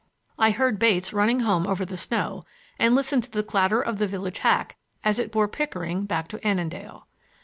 I 0.39 0.49
heard 0.49 0.79
Bates 0.79 1.13
running 1.13 1.41
home 1.41 1.67
over 1.67 1.85
the 1.85 1.95
snow 1.95 2.43
and 2.79 2.95
listened 2.95 3.25
to 3.25 3.29
the 3.29 3.43
clatter 3.43 3.79
of 3.81 3.99
the 3.99 4.07
village 4.07 4.39
hack 4.39 4.75
as 5.03 5.19
it 5.19 5.31
bore 5.31 5.47
Pickering 5.47 6.05
back 6.07 6.27
to 6.29 6.43
Annandale. 6.43 7.05